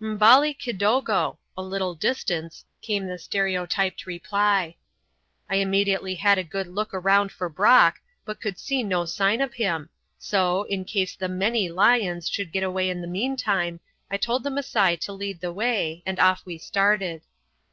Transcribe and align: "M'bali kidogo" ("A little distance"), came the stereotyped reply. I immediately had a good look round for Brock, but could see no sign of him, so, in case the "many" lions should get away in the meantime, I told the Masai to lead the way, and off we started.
"M'bali 0.00 0.54
kidogo" 0.54 1.36
("A 1.58 1.62
little 1.64 1.96
distance"), 1.96 2.64
came 2.80 3.08
the 3.08 3.18
stereotyped 3.18 4.06
reply. 4.06 4.76
I 5.50 5.56
immediately 5.56 6.14
had 6.14 6.38
a 6.38 6.44
good 6.44 6.68
look 6.68 6.90
round 6.92 7.32
for 7.32 7.48
Brock, 7.48 7.96
but 8.24 8.40
could 8.40 8.56
see 8.56 8.84
no 8.84 9.04
sign 9.04 9.40
of 9.40 9.54
him, 9.54 9.90
so, 10.16 10.62
in 10.68 10.84
case 10.84 11.16
the 11.16 11.26
"many" 11.28 11.68
lions 11.68 12.28
should 12.28 12.52
get 12.52 12.62
away 12.62 12.88
in 12.88 13.00
the 13.00 13.08
meantime, 13.08 13.80
I 14.08 14.16
told 14.16 14.44
the 14.44 14.50
Masai 14.50 14.96
to 14.98 15.12
lead 15.12 15.40
the 15.40 15.52
way, 15.52 16.04
and 16.06 16.20
off 16.20 16.46
we 16.46 16.56
started. 16.56 17.22